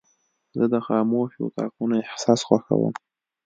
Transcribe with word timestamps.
زه 0.57 0.65
د 0.73 0.75
خاموشو 0.85 1.47
اتاقونو 1.49 1.93
احساس 2.05 2.39
خوښوم. 2.47 2.93